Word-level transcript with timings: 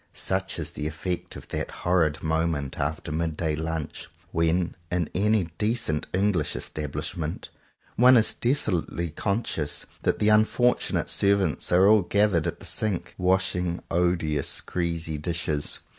Such 0.13 0.57
is 0.57 0.71
the 0.71 0.87
effect 0.87 1.35
of 1.35 1.49
that 1.49 1.69
horrid 1.85 2.23
moment 2.23 2.79
after 2.79 3.11
mid 3.11 3.37
day 3.37 3.55
lunch; 3.55 4.09
when, 4.31 4.73
in 4.91 5.11
any 5.13 5.49
decent 5.59 6.07
English 6.11 6.55
estab 6.55 6.93
lishment, 6.93 7.49
one 7.97 8.17
is 8.17 8.33
desolately 8.33 9.09
conscious 9.11 9.85
that 10.01 10.17
the 10.17 10.29
unfortunate 10.29 11.07
servants 11.07 11.71
are 11.71 11.87
all 11.87 12.01
gathered 12.01 12.47
at 12.47 12.57
the 12.59 12.65
sink, 12.65 13.13
washing 13.19 13.79
odious 13.91 14.59
greasy 14.61 15.19
dishes. 15.19 15.77